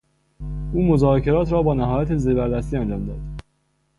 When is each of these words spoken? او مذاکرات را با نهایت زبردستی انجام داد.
او 0.73 0.83
مذاکرات 0.87 1.51
را 1.51 1.63
با 1.63 1.73
نهایت 1.73 2.15
زبردستی 2.17 2.77
انجام 2.77 3.05
داد. 3.05 3.19